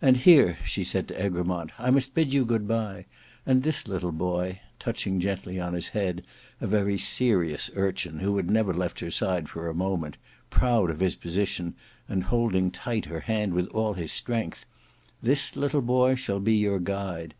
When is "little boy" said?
3.86-4.60, 15.54-16.14